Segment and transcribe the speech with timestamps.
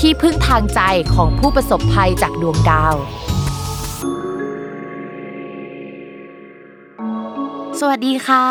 [0.00, 0.80] ที่พึ่งทางใจ
[1.14, 2.94] ของผู้ประสบภัยจากดวงดาว
[7.80, 8.44] สวัสดีค่ะ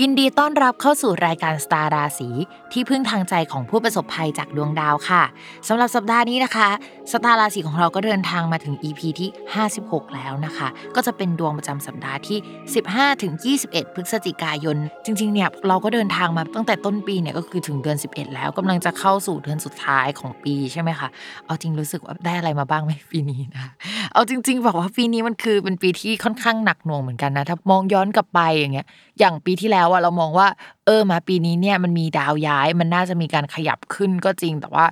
[0.00, 2.28] ยินดีต้อนรับเข้าสู่รายการสตาร์ราศี
[2.72, 5.22] ที่พึ่งทางใจของผู้ประสบภัยจากดวงดาวค่ะ
[5.68, 6.68] สำหรับสัปดาห์นี้นะคะ
[7.12, 9.30] สตาร์ราศีของเราก็เดินทางมาถึง EP ที่
[9.72, 12.38] 56 แล้วนะคะ ก็จะเป็นดวงประจำสัปดาห์ที่
[12.80, 13.32] 15ถึง
[13.64, 21.08] 21 พฤศจิกายน จริงๆเนี่ยเราก็เดินทางมาตั้งแต่ต้นปีเนี่ยก็คือถึงเดือน 11 แล้วกำลังจะเข้าสู่เดือนสุดท้ายของปีใช่ไหมคะ
[21.46, 23.66] เอาจริงรู้สึกว่าได้อะไรมาบ้างไหมปีนี้นะ
[24.14, 28.86] เอาจริงๆบอกว่าปีนี้มันคือเป็นปีที่ค่อนข้างหนักหน่วงเหมือนกันนะถ้ามองย้อนกลับไปอย่างเงี้ย
[29.18, 30.48] อย่างปีที่แล้วอะเรามองว่า
[30.86, 34.84] เออมาปีนี้เนี่ยมันมีดาวย้าย มันน่าจะมีการขยับขึ้นก็จริงแต่ว่า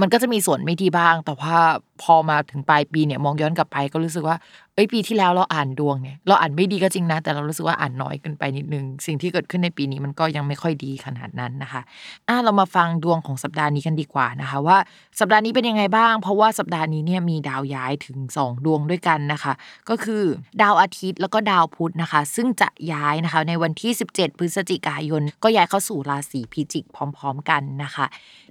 [0.00, 1.56] มันก็จะมีส่วนไม่ดีบ้าง แต่ว่า
[2.02, 4.36] พอมาถึงปลายปีเนี่ยมองย้อนกลับไปก็รู้สึกว่า
[4.78, 11.82] เอ้ยปีที่แล้วเราอ่านดวงเนี่ยเราอ่านไม่ดีก็จริงนะ แต่เรารู้สึกว่าอ่านน้อยเกินไปนิดนึง สิ่งที่เกิดขึ้นในปีนี้มันก็ยังไม่ค่อยดีขนาดนั้นนะคะ
[12.28, 14.78] อะเรามาฟังดวงของสัปดาห์นี้กันดีกว่านะคะ ว่า
[15.20, 19.52] สัปดาห์นี้เป็นยังไงบ้าง เพราะว่าสัปดาห์นี้เนี่ยมีดาวย้ายถึง 2 ดวงด้วยกันนะคะ
[19.88, 20.22] ก็คือ
[20.62, 28.06] ดาวอาทิตย์แล้วก็ดาวพุธนะคะ ซึ่งจะย้ายนะคะ ในวันที่ 17 พฤศจิกายน ก็ย้ายเข้าสู่ราศีพิจิกพร้อม ๆ กันนะคะ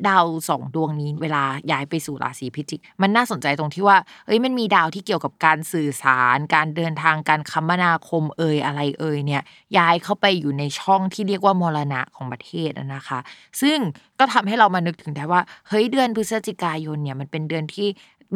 [0.07, 6.16] ดาวสองดวงนี้เวลาย้ายไปสู่ราศีพิจิก มันน่าสนใจตรงที่ว่าเอ้ยมันมีดาวที่เกี่ยวกับการสื่อสาร
[6.53, 9.41] การเดินทางการคมนาคมเอ่ยอะไรเอ่ยเนี่ย
[9.77, 13.19] ย้ายเข้าไปอยู่ในช่องที่เรียกว่ามรณะของประเทศนะคะ
[13.61, 13.77] ซึ่ง
[14.19, 17.87] ก็ทำให้เรามานึกถึงได้ว่าเฮ้ยเดือนพฤศจิกายนเนี่ยมันเป็นเดือนที่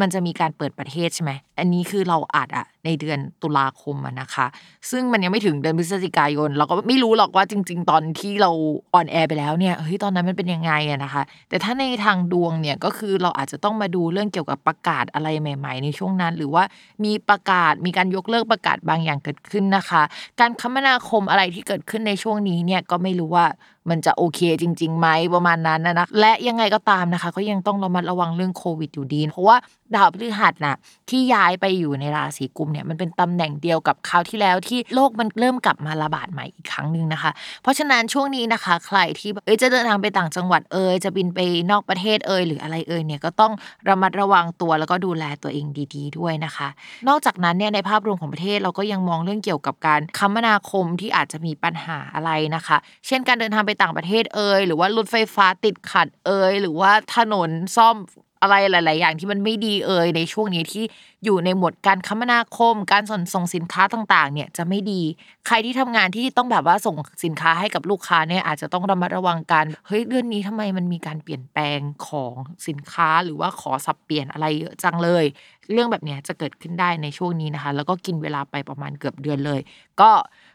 [0.01, 4.45] มันจะมีการเปิดประเทศใช่ไหม อันนี้คือเราอัดอะ ในเดือนตุลาคมนะคะ
[4.91, 8.51] ซึ่งมันยังไม่ถึงเดือนพฤศจิกายน เราก็ไม่รู้หรอกว่าจริง ๆ ตอนที่เรา
[8.94, 16.63] ออนแอร์ไปแล้วเนี่ยเฮ้ยตอนนั้นมันเป็นยังไงอะนะคะ แต่ถ้าในทางดวงเนี่ยก็คือเราอาจจะต้องมาดูเรื่องเกี่ยวกับประกาศอะไรใหม่ ๆ ในช่วงนั้น หรือว่า
[17.03, 20.03] มีประกาศมีการยกเลิกประกาศบางอย่างเกิดขึ้นนะคะ
[20.39, 23.47] การคมนาคมอะไรที่เกิดขึ้นในช่วงนี้เนี่ยก็ไม่รู้ว่า
[23.89, 29.57] มันจะโอเคจริงๆไหมประมาณนั้นนะและยังไงก็ตามนะคะ ก็ยังต้องระมัดระวังเรื่องโควิดอยู่ดี เพราะว่า
[29.95, 30.75] ดาวพฤหัสน่ะ
[31.09, 37.31] ที่ย้ายไปอยู่ในราศีกุมภ์เนี่ยมันเป็นตำแหน่งเดียวกับคราวที่แล้วที่โลกมันเริ่มกลับมาระบาดใหม่อีกครั้งหนึ่งนะคะ
[37.63, 41.39] เพราะฉะนั้นช่วงนี้นะคะ ใครที่เอ้ยจะเดินทางไปต่างจังหวัดเอ่ยจะบินไป
[41.71, 43.53] นอกประเทศเอ่ยหรืออะไรเอ่ยเนี่ยก็ต้อง
[43.89, 45.65] ระมัดระวังตัวแล้วก็ดูแลตัวเอง
[45.95, 46.67] ดีๆ ด้วยนะคะ
[47.09, 52.77] นอกจากนั้นเนี่ยในภาพรวมของประเทศเราก็ยังมองเรื่องเกี่ยวกับการคมนาคมที่อาจจะมีปัญหาอะไรนะคะ
[53.07, 57.95] เช่นการเดินทางไปต่างประเทศเอ่ยหรือว่ารถไฟฟ้าติดขัดเอ่ยหรือว่าถนนซ่อม
[58.41, 60.84] อะไรหลาย ๆ อย่างที่มันไม่ดีเอ่ยในช่วงนี้ที่
[61.25, 65.02] อยู่ในหมวดการคมนาคม การส่งส่งสินค้าต่าง ๆ เนี่ยจะไม่ดี
[65.47, 72.34] ใครที่ทำงานที่ต้องแบบว่าส่งสินค้าให้กับลูกค้าเนี่ยอาจจะต้องระมัดระวังกันเฮ้ยเดือนนี้ทำไมมันมีการเปลี่ยนแปลงของ
[72.68, 75.25] สินค้าหรือว่าขอสับเปลี่ยนอะไรเยอะจังเลย
[75.72, 79.59] เรื่องแบบนี้จะเกิดขึ้นได้ในช่วงนี้นะคะ แล้วก็กินเวลาไปประมาณเกือบเดือนเลย
[80.01, 80.12] ก็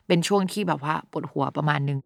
[0.06, 1.98] เป็นช่วงที่แบบว่าปวดหัวประมาณนึง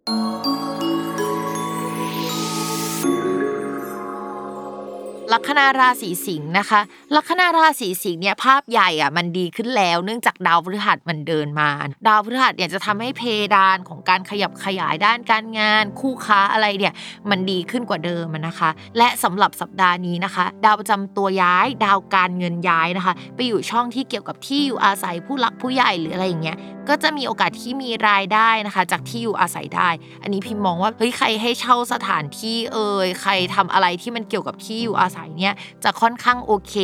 [5.32, 6.80] ลัคนาราศีสิงห์นะคะ
[7.16, 11.68] ลัคนาราศีสิงห์เนี่ยภาพใหญ่อะมันดีขึ้นแล้ว เนื่องจากดาวพฤหัสมันเดินมา
[12.06, 13.22] ดาวพฤหัสเนี่ยจะทำให้เพ
[13.56, 16.92] ดานของการขยับขยายด้านการงาน คู่ค้าอะไรเนี่ย
[17.30, 26.58] มันดีขึ้นกว่าเดิมนะคะ และสำหรับสัปดาห์นี้นะคะ ดาวประจำตัวย้าย ดาวการเงินย้ายนะคะ ไปอยู่ช่องที่เกี่ยวกับที่อยู่อาศัยผู้หลักผู้ใหญ่หรืออะไรอย่างเงี้ย
[26.88, 29.88] ก็จะมีโอกาสที่มีรายได้นะคะ จากที่อยู่อาศัยได้
[30.22, 35.54] อันนี้พิมพ์มองว่าเฮ้ยใครให้เช่าสถานที่เอ่ยใครทำอะไรที่มันเกี่ยวกับที่อยู่อาศัยเนี่ย
[35.84, 36.74] จะค่อนข้างโอเค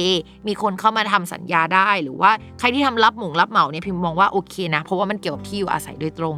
[0.46, 6.36] มีคนเข้ามาทำสัญญาได้ หรือว่าใครที่ทำรับหมุงรับเหมาเนี่ยพิมพ์มองว่าโอเคนะ เพราะว่ามันเกี่ยวกับที่อยู่อาศัยโดยตรง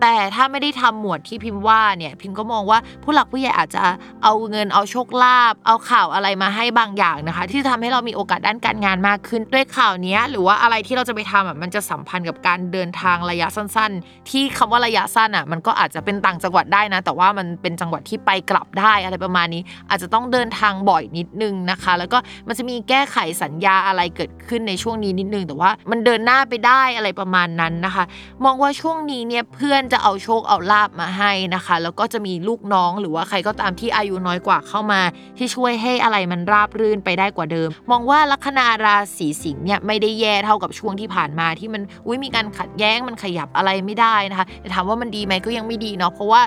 [0.00, 3.84] แต่ถ้าไม่ได้ทำหมวดที่พิมพ์ว่าเนี่ยพิมพ์ก็มองว่าผู้หลักผู้ใหญ่อาจจะ
[4.22, 22.18] เอาเงินเอาโชคลาภเอาข่าวอะไรมาให้บางอย่างนะคะ ที่ทำให้เรามีโอกาสด้านการงานมากขึ้นด้วยข่าวนี้หรือว่าอะไรที่เราจะไปทำอะมันจะสัมพันธ์กับการเดินทางระยะสั้น ๆ ที่คำว่าระยะสั้นอะมันก็อาจจะเป็นต่างจังหวัดได้นะ แต่ว่ามันเป็นจังหวัดที่ไปกลับได้อะไรประมาณนี้ อาจจะต้องเดินทางบ่อยนิดนึงนะคะ แล้วก็
[22.48, 28.04] มันจะมีแก้ไขสัญญาอะไรเกิดขึ้นในช่วงนี้นิดนึง แต่ว่ามันเดินหน้าไปได้อะไรประมาณนั้นนะคะ
[28.44, 35.00] มองว่าช่วงนี้เนี่ยเพื่อนจะเอาโชคเอาลาบมาให้นะคะ แล้วก็จะมีลูกน้องหรือว่าใครก็ตามที่อายุน้อยกว่าเข้ามา
[35.38, 46.42] ที่ช่วยให้อะไรมันราบรื่นไปได้กว่าเดิม มองว่าลัคนาราศีสิงห์เนี่ยไม่ได้แย่เท่ากับช่วงที่ผ่านมาที่มันอุ้ยมีการขัดแย้งมันขยับอะไรไม่ได้นะคะแต่ถามว่ามันดีไหมก็ยังไม่ดีเนาะเพราะว่า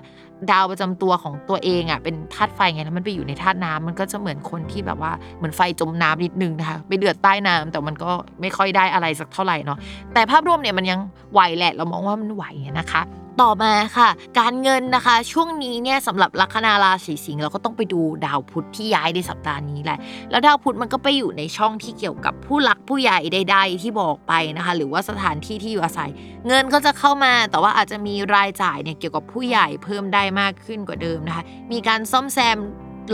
[0.52, 9.78] ดาวประจำตัวของตัวเองอะเป็นธาตุไฟไงแล้วมันไปอยู่ในธาตุน้ำมันก็จะเหมือนคนที่แบบว่าเหมือนไฟจมน้ำนิดนึงนะคะไปเดือดใต้น้ำแต่มันก็ไม่ค่อยได้อะไรสักเท่าไหร่เนาะ
[10.14, 11.00] แต่ภาพรวมเนี่ยมันยัง
[11.34, 12.46] ไหวแหละเรามองว่ามันไหว
[12.80, 13.02] นะคะ
[13.42, 14.10] ต่อมาค่ะ
[14.40, 19.98] การเงินนะคะ ช่วงนี้เนี่ยสำหรับลัคนาราศีสิงห์เราก็ต้องไปดูดาวพุธที่ย้ายในสัปดาห์นี้แหละ
[20.32, 26.10] แล้วดาวพุธมันก็ไปอยู่ในช่องที่เกี่ยวกับผู้หลักผู้ใหญ่ใดๆที่บอกไปนะคะ หรือว่าสถานที่ที่อยู่อาศัย
[26.48, 32.58] เงินก็จะเข้ามาแต่ว่าอาจจะมีรายจ่ายเนี่ยเกี่ยวกับผู้ใหญ่เพิ่มได้มากขึ้นกว่าเดิมนะคะ มีการซ่อมแซม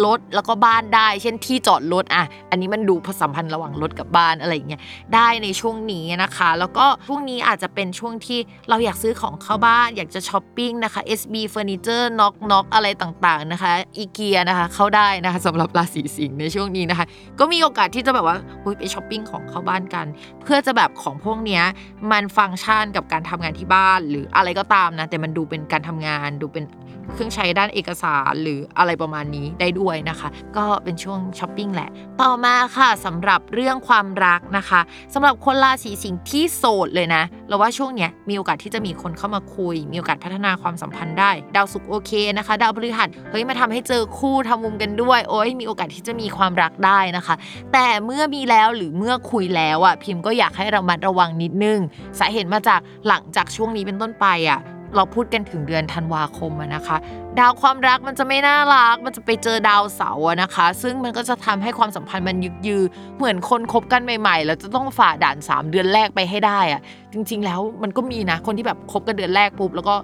[0.06, 4.81] รถแล้วก็บ้านได้ เช่นที่จอดรถอะ อันนี้มันดูผสมพันธ์ระหว่างรถกับบ้านอะไรอย่างเงี้ย
[5.15, 8.39] ได้ในช่วงนี้นะคะ แล้วก็ช่วงนี้อาจจะเป็นช่วงที่
[8.69, 17.06] เราอยากซื้อของเข้าบ้านอยากจะช้อปปิ้งนะคะ SB Furniture n o c k n o c k อะไรต่างๆนะคะอีเกียนะคะเข้าได้นะคะสำหรับราศีสิงห์ในช่วงนี้นะคะ
[17.39, 18.38] ก็มีโอกาสที่จะแบบว่า
[18.80, 20.06] ไปช้อปปิ้งของเข้าบ้านกัน
[20.44, 21.63] เพื่อจะแบบของพวกเนี้ย
[22.12, 26.65] มันฟังก์ชันกับการทำงานที่บ้าน หรืออะไรก็ตามนะแต่มันดูเป็นการทำงาน ดูเป็น
[27.13, 31.90] เครื่องใช้ด้านเอกสารหรืออะไรประมาณนี้ได้ด้วยนะคะ ก็เป็นช่วงช้อปปิ้งแหละ
[32.22, 34.82] ต่อมาค่ะสำหรับเรื่องความรักนะคะ
[35.14, 47.36] สำหรับคนราศีสิงห์ที่โสดเลยนะเราว่าช่วงเนี้ยมีโอกาสที่จะมีคนเข้ามาคุย มีโอกาสพัฒนาความสัมพันธ์ได้ ดาวศุกร์โอเคนะคะ ดาวพฤหัสเฮ้ยมาทำให้เจอคู่ทำมุมกันด้วย โอ้ยมีโอกาสที่จะมีความรักได้นะคะ
[47.74, 51.80] แต่เมื่อมีแล้วหรือเมื่อคุยแล้วอะพิมพ์ก็อยากให้ระมัดระวังนิดนึง
[52.20, 54.60] สาเหตุมาจากหลังจากช่วงนี้เป็นต้นไปอะ
[54.95, 56.97] เราพูดกันถึงเดือนธันวาคมนะคะ
[57.39, 62.81] ดาวความรักมันจะไม่น่ารัก มันจะไปเจอดาวเสาร์อะนะคะ ซึ่งมันก็จะทำให้ความสัมพันธ์มันยึกยือ
[63.18, 66.81] เหมือนคนคบกันใหม่ๆ แล้วจะต้องฝ่าด่าน 3 เดือนแรกไปให้ได้อะ
[67.13, 69.95] จริง ๆ แล้วมันก็มีนะคนที่แบบคบกันเดือนแรกปุ๊บแล้วก็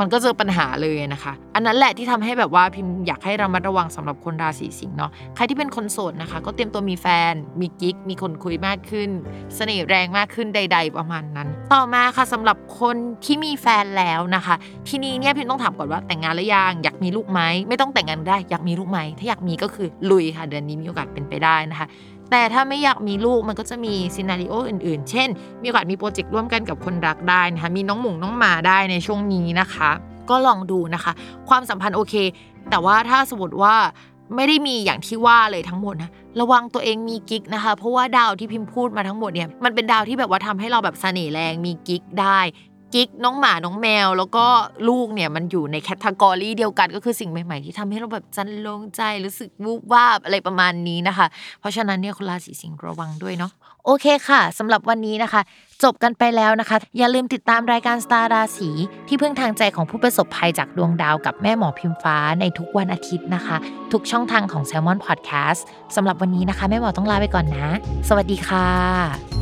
[0.00, 9.10] มันก็เจอปัญหาเลยนะคะ อันนั้นแหละที่ทำให้แบบว่าพิมพ์อยากให้ระมัดระวังสำหรับคนราศีสิงห์เนาะใครที่เป็นคนโสดนะคะ ก็เตรียมตัวมีแฟน มีกิ๊กมีคนคุยมากขึ้น
[9.56, 14.54] เสน่ห์แรงมากขึ้นใด ๆ ประมาณนั้น ต่อมาค่ะสำหรับคนที่มีแฟนแล้วนะคะ
[14.88, 21.88] ทีนี้เนี่ยพิมต้องถามก่อนว่าแต่งงานหรือยังอยากมีลูกไหมไม่ต้องแต่งงานได้อยากมีลูกไหมถ้าอยากมีก็คือลุยค่ะเดือนนี้มีโอกาสเป็นไปได้นะคะ
[22.30, 25.28] แต่ถ้าไม่อยากมีลูกมันก็จะมีซีนารีโออื่นๆ เช่น
[25.62, 29.90] มีโอกาสมีโปรเจกต์ร่วมกันกับคนรักได้นะคะ มีน้องหมูน้องหมาได้ในช่วงนี้นะคะ
[30.30, 31.12] ก็ลองดูนะคะ
[31.48, 32.14] ความสัมพันธ์โอเค
[32.70, 33.74] แต่ว่าถ้าสมมติว่า
[34.36, 36.10] ไม่ได้มีอย่างที่ว่าเลยทั้งหมดนะ
[36.40, 42.38] ระวังตัวเองมีกิ๊กนะคะ เพราะว่าดาวที่พิมพ์พูดมาทั้งหมดเนี่ยมันเป็นดาวที่แบบว่าทำให้เราแบบเสน่ห์แรงมีกิ๊กได้
[42.94, 44.44] กิ๊กน้องหมาน้องแมว แล้วก็
[44.88, 51.26] ลูกเนี่ยมันอยู่ใน category เดียวกันก็คือสิ่งใหม่ๆที่ทำให้เราแบบจรรโลงใจรู้สึกวูบวาบอะไรประมาณนี้นะคะ
[51.60, 53.52] เพราะฉะนั้นเนี่ยคนราศีสิงห์ระวังด้วยเนาะ
[53.86, 55.40] โอเคค่ะสำหรับวันนี้นะคะ
[55.82, 58.70] จบกันไปแล้วนะคะ อย่าลืมติดตามรายการสตาร์ราศี
[59.08, 63.56] ที่เพึ่งทางใจของผู้ประสบภัยจากดวงดาวกับแม่หมอพิมฟ้าในทุกวันอาทิตย์นะคะ
[63.92, 65.60] ทุกช่องทางของ Salmon Podcast
[65.96, 67.66] สำหรับวันนี้นะคะแม่หมอต้องลาไปก่อนนะ
[68.08, 69.41] สวัสดีค่ะ